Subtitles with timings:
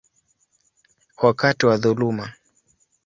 [1.17, 2.33] wakati wa dhuluma.